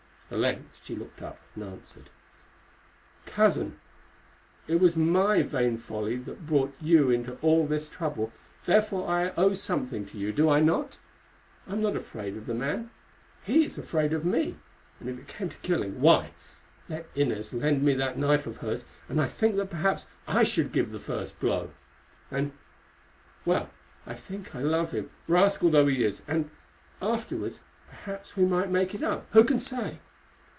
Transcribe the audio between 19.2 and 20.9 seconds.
think that perhaps I should